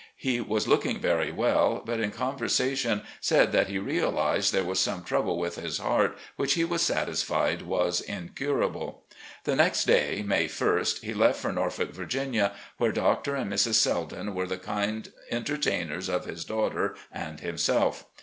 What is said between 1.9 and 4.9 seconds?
in conversation said that he reaUsed there was